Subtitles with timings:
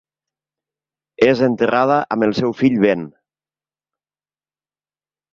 [1.25, 3.03] És enterrada amb el seu fill Ben.